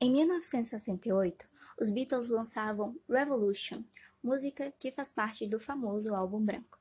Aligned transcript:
Em 0.00 0.12
1968, 0.12 1.48
os 1.80 1.90
Beatles 1.90 2.28
lançavam 2.28 2.96
Revolution, 3.08 3.82
música 4.28 4.70
que 4.78 4.92
faz 4.92 5.10
parte 5.10 5.46
do 5.46 5.58
famoso 5.58 6.14
álbum 6.14 6.44
branco. 6.44 6.78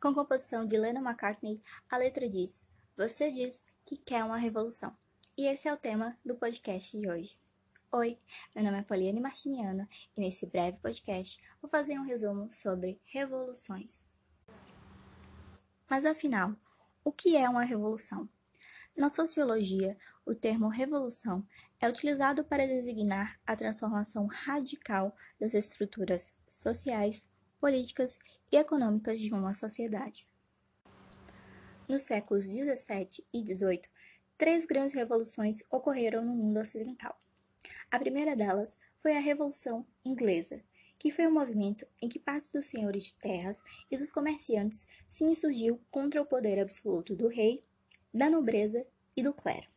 Com 0.00 0.14
composição 0.14 0.64
de 0.64 0.78
Lennon 0.78 1.02
McCartney, 1.02 1.60
a 1.90 1.96
letra 1.96 2.28
diz: 2.28 2.68
Você 2.96 3.32
diz 3.32 3.66
que 3.84 3.96
quer 3.96 4.22
uma 4.22 4.36
revolução. 4.36 4.96
E 5.36 5.44
esse 5.46 5.66
é 5.66 5.72
o 5.72 5.76
tema 5.76 6.16
do 6.24 6.36
podcast 6.36 6.96
de 6.96 7.10
hoje. 7.10 7.36
Oi, 7.90 8.16
meu 8.54 8.64
nome 8.64 8.78
é 8.78 8.82
Poliane 8.82 9.20
Martiniano 9.20 9.88
e 10.16 10.20
nesse 10.20 10.46
breve 10.46 10.78
podcast 10.78 11.42
vou 11.60 11.68
fazer 11.68 11.98
um 11.98 12.04
resumo 12.04 12.48
sobre 12.52 13.00
revoluções. 13.06 14.12
Mas 15.90 16.06
afinal, 16.06 16.54
o 17.02 17.10
que 17.10 17.36
é 17.36 17.48
uma 17.48 17.64
revolução? 17.64 18.28
Na 18.96 19.08
sociologia, 19.08 19.98
o 20.24 20.32
termo 20.32 20.68
revolução 20.68 21.44
é 21.84 21.88
utilizado 21.88 22.42
para 22.42 22.66
designar 22.66 23.38
a 23.46 23.54
transformação 23.54 24.26
radical 24.26 25.14
das 25.38 25.52
estruturas 25.52 26.34
sociais, 26.48 27.28
políticas 27.60 28.18
e 28.50 28.56
econômicas 28.56 29.20
de 29.20 29.30
uma 29.34 29.52
sociedade. 29.52 30.26
Nos 31.86 32.04
séculos 32.04 32.48
17 32.48 33.26
e 33.30 33.42
18, 33.42 33.86
três 34.38 34.64
grandes 34.64 34.94
revoluções 34.94 35.62
ocorreram 35.70 36.24
no 36.24 36.34
mundo 36.34 36.58
ocidental. 36.58 37.20
A 37.90 37.98
primeira 37.98 38.34
delas 38.34 38.78
foi 39.02 39.14
a 39.14 39.20
Revolução 39.20 39.86
Inglesa, 40.02 40.62
que 40.98 41.10
foi 41.10 41.26
um 41.26 41.34
movimento 41.34 41.86
em 42.00 42.08
que 42.08 42.18
parte 42.18 42.50
dos 42.50 42.64
senhores 42.64 43.04
de 43.04 43.14
terras 43.16 43.62
e 43.90 43.98
dos 43.98 44.10
comerciantes 44.10 44.88
se 45.06 45.24
insurgiu 45.24 45.78
contra 45.90 46.22
o 46.22 46.26
poder 46.26 46.58
absoluto 46.58 47.14
do 47.14 47.28
rei, 47.28 47.62
da 48.12 48.30
nobreza 48.30 48.86
e 49.14 49.22
do 49.22 49.34
clero. 49.34 49.73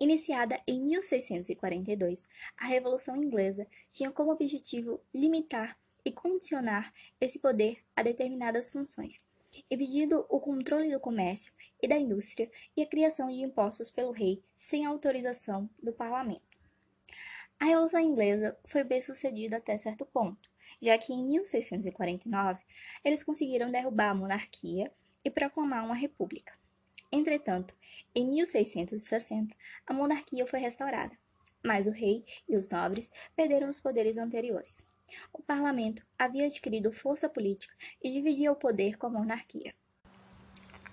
Iniciada 0.00 0.60
em 0.66 0.80
1642, 0.84 2.28
a 2.56 2.66
Revolução 2.66 3.16
Inglesa 3.16 3.66
tinha 3.90 4.10
como 4.10 4.30
objetivo 4.30 5.00
limitar 5.12 5.78
e 6.04 6.12
condicionar 6.12 6.94
esse 7.20 7.40
poder 7.40 7.84
a 7.96 8.02
determinadas 8.02 8.70
funções, 8.70 9.20
impedindo 9.70 10.24
o 10.28 10.38
controle 10.38 10.92
do 10.92 11.00
comércio 11.00 11.52
e 11.82 11.88
da 11.88 11.96
indústria 11.96 12.50
e 12.76 12.82
a 12.82 12.86
criação 12.86 13.28
de 13.28 13.42
impostos 13.42 13.90
pelo 13.90 14.12
rei 14.12 14.42
sem 14.56 14.86
autorização 14.86 15.68
do 15.82 15.92
parlamento. 15.92 16.56
A 17.58 17.64
Revolução 17.64 18.00
Inglesa 18.00 18.56
foi 18.64 18.84
bem 18.84 19.02
sucedida 19.02 19.56
até 19.56 19.76
certo 19.78 20.04
ponto, 20.04 20.48
já 20.80 20.96
que 20.98 21.12
em 21.12 21.26
1649 21.26 22.62
eles 23.02 23.24
conseguiram 23.24 23.70
derrubar 23.70 24.10
a 24.10 24.14
monarquia 24.14 24.92
e 25.24 25.30
proclamar 25.30 25.84
uma 25.84 25.94
república. 25.94 26.52
Entretanto, 27.10 27.74
em 28.14 28.28
1660, 28.28 29.54
a 29.86 29.92
monarquia 29.92 30.46
foi 30.46 30.60
restaurada, 30.60 31.16
mas 31.64 31.86
o 31.86 31.90
rei 31.90 32.24
e 32.48 32.56
os 32.56 32.68
nobres 32.68 33.10
perderam 33.34 33.68
os 33.68 33.78
poderes 33.78 34.18
anteriores. 34.18 34.86
O 35.32 35.40
parlamento 35.40 36.04
havia 36.18 36.46
adquirido 36.46 36.92
força 36.92 37.28
política 37.28 37.74
e 38.02 38.10
dividia 38.10 38.50
o 38.50 38.56
poder 38.56 38.98
com 38.98 39.06
a 39.06 39.10
monarquia. 39.10 39.74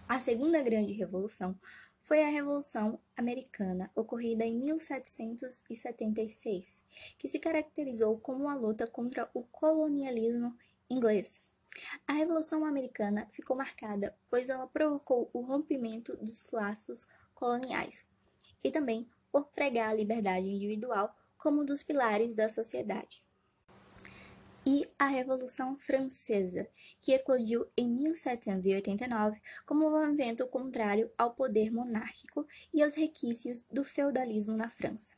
A 0.07 0.19
segunda 0.19 0.62
grande 0.62 0.94
revolução 0.94 1.57
foi 2.03 2.22
a 2.22 2.29
Revolução 2.29 3.00
Americana, 3.16 3.90
ocorrida 3.96 4.46
em 4.46 4.59
1776, 4.59 6.84
que 7.18 7.29
se 7.29 7.40
caracterizou 7.40 8.19
como 8.19 8.44
uma 8.44 8.56
luta 8.56 8.85
contra 8.85 9.29
o 9.34 9.44
colonialismo 9.44 10.53
inglês. 10.90 11.47
A 12.07 12.13
Revolução 12.13 12.66
Americana 12.66 13.28
ficou 13.31 13.56
marcada, 13.56 14.16
pois 14.29 14.50
ela 14.50 14.67
provocou 14.67 15.29
o 15.34 15.41
rompimento 15.41 16.16
dos 16.17 16.50
laços 16.51 17.07
coloniais 17.34 18.06
e 18.63 18.72
também 18.72 19.09
por 19.31 19.45
pregar 19.47 19.89
a 19.89 19.94
liberdade 19.94 20.47
individual 20.47 21.16
como 21.38 21.61
um 21.61 21.66
dos 21.66 21.84
pilares 21.84 22.35
da 22.35 22.47
sociedade. 22.47 23.23
E 24.66 24.88
a 24.97 25.07
Revolução 25.07 25.78
Francesa, 25.78 26.69
que 27.01 27.11
eclodiu 27.11 27.67
em 27.75 27.90
1789 27.90 29.41
como 29.66 29.85
um 29.85 29.91
movimento 29.91 30.47
contrário 30.47 31.11
ao 31.17 31.34
poder 31.34 31.69
monárquico 31.69 32.47
e 32.73 32.81
aos 32.81 32.94
requisitos 32.94 33.63
do 33.63 33.84
feudalismo 33.84 34.55
na 34.55 34.69
França. 34.69 35.16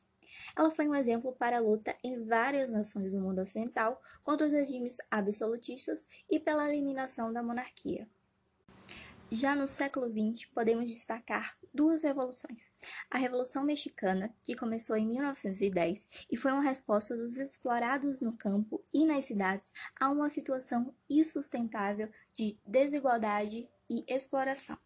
Ela 0.57 0.71
foi 0.71 0.87
um 0.87 0.95
exemplo 0.95 1.33
para 1.33 1.57
a 1.57 1.61
luta 1.61 1.95
em 2.03 2.23
várias 2.25 2.71
nações 2.71 3.13
do 3.13 3.21
mundo 3.21 3.41
ocidental 3.41 4.01
contra 4.23 4.47
os 4.47 4.53
regimes 4.53 4.97
absolutistas 5.09 6.07
e 6.29 6.39
pela 6.39 6.67
eliminação 6.69 7.31
da 7.31 7.43
monarquia. 7.43 8.07
Já 9.31 9.55
no 9.55 9.67
século 9.67 10.07
XX, 10.07 10.45
podemos 10.53 10.89
destacar 10.89 11.57
duas 11.73 12.03
revoluções. 12.03 12.71
A 13.09 13.17
Revolução 13.17 13.63
Mexicana, 13.63 14.33
que 14.43 14.55
começou 14.55 14.95
em 14.95 15.07
1910 15.07 16.09
e 16.31 16.37
foi 16.37 16.51
uma 16.51 16.61
resposta 16.61 17.17
dos 17.17 17.35
explorados 17.35 18.21
no 18.21 18.37
campo 18.37 18.85
e 18.93 19.03
nas 19.03 19.25
cidades 19.25 19.73
a 19.99 20.11
uma 20.11 20.29
situação 20.29 20.93
insustentável 21.09 22.09
de 22.35 22.57
desigualdade 22.65 23.67
e 23.89 24.05
exploração. 24.07 24.77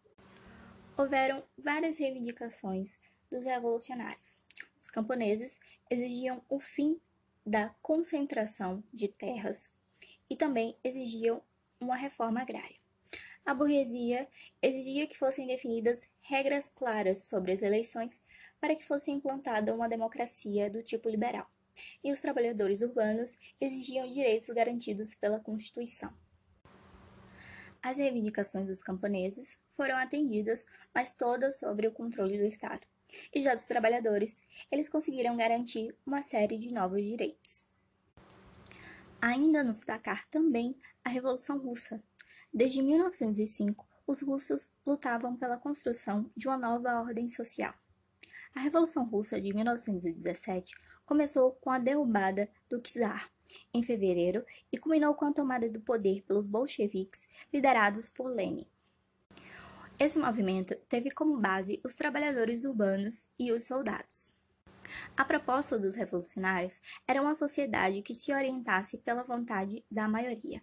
Houveram 0.96 1.44
várias 1.56 1.98
reivindicações 1.98 2.98
dos 3.30 3.44
revolucionários. 3.44 4.38
Os 4.80 4.88
camponeses 4.88 5.60
exigiam 5.90 6.42
o 6.48 6.58
fim 6.58 6.98
da 7.44 7.68
concentração 7.82 8.82
de 8.92 9.08
terras 9.08 9.74
e 10.28 10.36
também 10.36 10.76
exigiam 10.82 11.42
uma 11.80 11.96
reforma 11.96 12.40
agrária. 12.40 12.80
A 13.44 13.52
burguesia 13.52 14.28
exigia 14.62 15.06
que 15.06 15.18
fossem 15.18 15.46
definidas 15.46 16.08
regras 16.20 16.70
claras 16.70 17.24
sobre 17.24 17.52
as 17.52 17.62
eleições 17.62 18.22
para 18.60 18.76
que 18.76 18.84
fosse 18.84 19.10
implantada 19.10 19.74
uma 19.74 19.88
democracia 19.88 20.70
do 20.70 20.82
tipo 20.82 21.08
liberal. 21.08 21.50
E 22.04 22.12
os 22.12 22.20
trabalhadores 22.20 22.82
urbanos 22.82 23.38
exigiam 23.60 24.08
direitos 24.08 24.48
garantidos 24.48 25.14
pela 25.14 25.40
Constituição. 25.40 26.14
As 27.82 27.96
reivindicações 27.96 28.66
dos 28.66 28.82
camponeses 28.82 29.58
foram 29.74 29.96
atendidas, 29.96 30.66
mas 30.94 31.14
todas 31.14 31.58
sobre 31.58 31.88
o 31.88 31.92
controle 31.92 32.36
do 32.36 32.44
Estado. 32.44 32.82
E 33.34 33.42
já 33.42 33.54
dos 33.54 33.66
trabalhadores, 33.66 34.46
eles 34.70 34.88
conseguiram 34.88 35.36
garantir 35.36 35.94
uma 36.06 36.22
série 36.22 36.58
de 36.58 36.72
novos 36.72 37.04
direitos. 37.04 37.68
Ainda 39.20 39.62
nos 39.62 39.76
destacar 39.76 40.28
também 40.28 40.76
a 41.04 41.10
Revolução 41.10 41.58
Russa. 41.58 42.02
Desde 42.52 42.82
1905, 42.82 43.86
os 44.06 44.22
russos 44.22 44.68
lutavam 44.84 45.36
pela 45.36 45.56
construção 45.56 46.30
de 46.36 46.48
uma 46.48 46.56
nova 46.56 47.00
ordem 47.00 47.28
social. 47.28 47.74
A 48.54 48.60
Revolução 48.60 49.04
Russa 49.04 49.40
de 49.40 49.54
1917 49.54 50.74
começou 51.06 51.52
com 51.52 51.70
a 51.70 51.78
derrubada 51.78 52.48
do 52.68 52.80
czar 52.80 53.30
em 53.72 53.82
fevereiro 53.82 54.44
e 54.72 54.78
culminou 54.78 55.14
com 55.14 55.24
a 55.24 55.32
tomada 55.32 55.68
do 55.68 55.80
poder 55.80 56.22
pelos 56.22 56.46
bolcheviques 56.46 57.28
liderados 57.52 58.08
por 58.08 58.28
Lenin. 58.28 58.66
Esse 60.02 60.18
movimento 60.18 60.74
teve 60.88 61.10
como 61.10 61.36
base 61.36 61.78
os 61.84 61.94
trabalhadores 61.94 62.64
urbanos 62.64 63.28
e 63.38 63.52
os 63.52 63.66
soldados. 63.66 64.34
A 65.14 65.26
proposta 65.26 65.78
dos 65.78 65.94
revolucionários 65.94 66.80
era 67.06 67.20
uma 67.20 67.34
sociedade 67.34 68.00
que 68.00 68.14
se 68.14 68.32
orientasse 68.32 68.96
pela 68.96 69.22
vontade 69.22 69.84
da 69.90 70.08
maioria, 70.08 70.62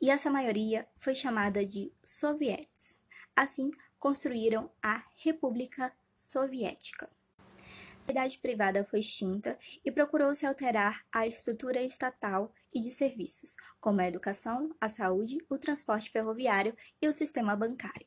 e 0.00 0.08
essa 0.10 0.30
maioria 0.30 0.88
foi 0.96 1.14
chamada 1.14 1.66
de 1.66 1.92
sovietes. 2.02 2.98
Assim, 3.36 3.70
construíram 3.98 4.70
a 4.82 5.04
República 5.16 5.92
Soviética. 6.18 7.10
A 7.38 7.94
propriedade 8.06 8.38
privada 8.38 8.86
foi 8.86 9.00
extinta 9.00 9.58
e 9.84 9.92
procurou-se 9.92 10.46
alterar 10.46 11.04
a 11.12 11.26
estrutura 11.26 11.82
estatal 11.82 12.54
e 12.72 12.80
de 12.80 12.90
serviços, 12.90 13.54
como 13.82 14.00
a 14.00 14.08
educação, 14.08 14.74
a 14.80 14.88
saúde, 14.88 15.36
o 15.50 15.58
transporte 15.58 16.10
ferroviário 16.10 16.74
e 17.02 17.06
o 17.06 17.12
sistema 17.12 17.54
bancário. 17.54 18.06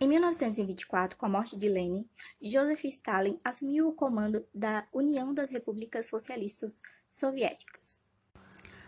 Em 0.00 0.06
1924, 0.06 1.18
com 1.18 1.26
a 1.26 1.28
morte 1.28 1.58
de 1.58 1.68
Lenin, 1.68 2.08
Joseph 2.40 2.84
Stalin 2.84 3.40
assumiu 3.44 3.88
o 3.88 3.92
comando 3.92 4.46
da 4.54 4.86
União 4.92 5.34
das 5.34 5.50
Repúblicas 5.50 6.06
Socialistas 6.06 6.80
Soviéticas. 7.08 8.00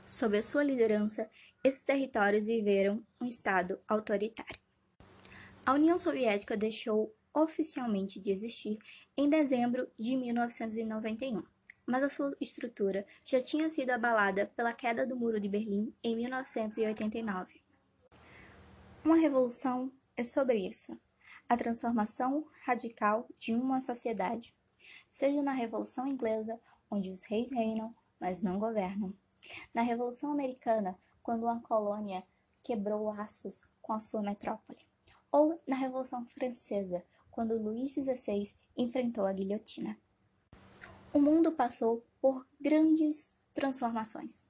Sob 0.07 0.39
a 0.39 0.43
sua 0.43 0.63
liderança, 0.63 1.29
esses 1.65 1.85
territórios 1.85 2.47
viveram 2.47 3.05
um 3.21 3.27
estado 3.27 3.81
autoritário. 3.89 4.61
A 5.67 5.73
União 5.75 5.99
Soviética 5.99 6.57
deixou 6.57 7.13
oficialmente 7.35 8.21
de 8.21 8.31
existir 8.31 8.79
em 9.17 9.29
dezembro 9.29 9.91
de 9.99 10.17
1991, 10.17 11.43
mas 11.87 12.05
a 12.05 12.09
sua 12.09 12.37
estrutura 12.41 13.05
já 13.25 13.41
tinha 13.41 13.69
sido 13.69 13.91
abalada 13.91 14.47
pela 14.55 14.73
queda 14.73 15.05
do 15.05 15.17
Muro 15.17 15.41
de 15.41 15.49
Berlim 15.49 15.93
em 16.05 16.15
1989. 16.15 17.61
Uma 19.05 19.17
revolução 19.17 19.93
é 20.17 20.25
sobre 20.25 20.59
isso, 20.67 21.01
a 21.49 21.57
transformação 21.57 22.47
radical 22.65 23.29
de 23.39 23.55
uma 23.55 23.81
sociedade, 23.81 24.55
seja 25.11 25.43
na 25.43 25.53
Revolução 25.53 26.07
Inglesa, 26.07 26.61
onde 26.91 27.11
os 27.11 27.23
reis 27.25 27.51
reinam, 27.51 27.95
mas 28.21 28.43
não 28.43 28.59
governam, 28.59 29.15
na 29.75 29.83
Revolução 29.83 30.33
Americana, 30.33 30.99
quando 31.23 31.45
uma 31.45 31.61
colônia 31.61 32.25
quebrou 32.63 33.05
laços 33.05 33.65
com 33.81 33.93
a 33.93 34.01
sua 34.01 34.23
metrópole, 34.23 34.79
ou 35.33 35.61
na 35.67 35.77
Revolução 35.77 36.27
Francesa, 36.27 37.05
quando 37.31 37.61
Luís 37.61 37.95
XVI 37.95 38.45
enfrentou 38.77 39.27
a 39.27 39.33
guilhotina. 39.33 39.97
O 41.13 41.21
mundo 41.21 41.53
passou 41.53 42.05
por 42.21 42.47
grandes 42.61 43.37
transformações. 43.55 44.45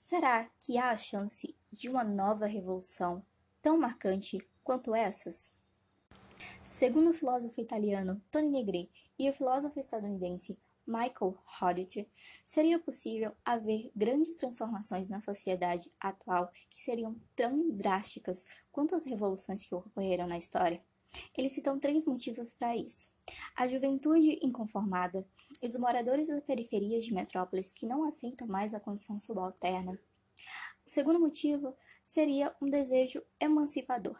Será 0.00 0.48
que 0.60 0.78
há 0.78 0.90
a 0.90 0.96
chance 0.96 1.54
de 1.70 1.88
uma 1.88 2.02
nova 2.02 2.46
revolução 2.46 3.24
tão 3.62 3.78
marcante 3.78 4.44
quanto 4.64 4.94
essas? 4.94 5.56
Segundo 6.62 7.10
o 7.10 7.14
filósofo 7.14 7.60
italiano 7.60 8.20
Tony 8.30 8.48
Negri 8.48 8.90
e 9.16 9.30
o 9.30 9.32
filósofo 9.32 9.78
estadunidense 9.78 10.58
Michael 10.84 11.38
Hoddit, 11.60 12.10
seria 12.44 12.76
possível 12.76 13.32
haver 13.44 13.92
grandes 13.94 14.34
transformações 14.34 15.08
na 15.08 15.20
sociedade 15.20 15.88
atual 16.00 16.50
que 16.68 16.82
seriam 16.82 17.16
tão 17.36 17.70
drásticas 17.70 18.46
quanto 18.72 18.96
as 18.96 19.04
revoluções 19.04 19.64
que 19.64 19.74
ocorreram 19.74 20.26
na 20.26 20.36
história? 20.36 20.82
Eles 21.36 21.52
citam 21.52 21.78
três 21.78 22.04
motivos 22.04 22.52
para 22.52 22.76
isso: 22.76 23.14
a 23.54 23.68
juventude 23.68 24.40
inconformada, 24.42 25.24
os 25.62 25.76
moradores 25.76 26.28
das 26.28 26.42
periferias 26.42 27.04
de 27.04 27.14
metrópoles 27.14 27.70
que 27.70 27.86
não 27.86 28.04
aceitam 28.04 28.48
mais 28.48 28.74
a 28.74 28.80
condição 28.80 29.20
subalterna. 29.20 29.96
O 30.84 30.90
segundo 30.90 31.20
motivo 31.20 31.76
seria 32.02 32.54
um 32.60 32.68
desejo 32.68 33.22
emancipador. 33.40 34.18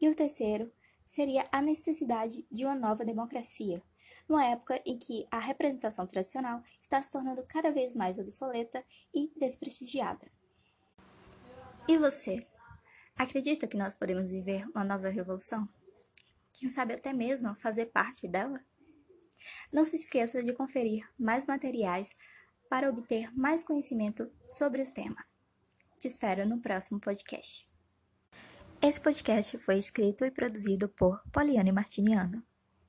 E 0.00 0.08
o 0.08 0.14
terceiro 0.14 0.72
seria 1.06 1.48
a 1.50 1.60
necessidade 1.62 2.46
de 2.50 2.64
uma 2.64 2.74
nova 2.74 3.04
democracia, 3.04 3.82
numa 4.28 4.44
época 4.44 4.80
em 4.84 4.98
que 4.98 5.26
a 5.30 5.38
representação 5.38 6.06
tradicional 6.06 6.62
está 6.80 7.00
se 7.02 7.10
tornando 7.10 7.42
cada 7.44 7.72
vez 7.72 7.94
mais 7.94 8.18
obsoleta 8.18 8.84
e 9.14 9.32
desprestigiada. 9.36 10.30
E 11.88 11.96
você? 11.96 12.46
Acredita 13.16 13.66
que 13.66 13.76
nós 13.76 13.94
podemos 13.94 14.30
viver 14.30 14.66
uma 14.68 14.84
nova 14.84 15.08
revolução? 15.08 15.68
Quem 16.52 16.68
sabe 16.68 16.94
até 16.94 17.12
mesmo 17.12 17.54
fazer 17.56 17.86
parte 17.86 18.28
dela? 18.28 18.60
Não 19.72 19.84
se 19.84 19.96
esqueça 19.96 20.42
de 20.42 20.52
conferir 20.52 21.08
mais 21.18 21.46
materiais 21.46 22.14
para 22.68 22.90
obter 22.90 23.32
mais 23.36 23.64
conhecimento 23.64 24.30
sobre 24.44 24.82
o 24.82 24.92
tema. 24.92 25.27
Te 25.98 26.06
espero 26.06 26.46
no 26.46 26.60
próximo 26.60 27.00
podcast. 27.00 27.68
Esse 28.80 29.00
podcast 29.00 29.58
foi 29.58 29.78
escrito 29.78 30.24
e 30.24 30.30
produzido 30.30 30.88
por 30.88 31.20
Poliane 31.32 31.72
Martiniano. 31.72 32.47